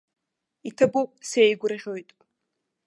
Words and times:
Иҭабуп, 0.69 1.09
сеигәырӷьоит! 1.29 2.09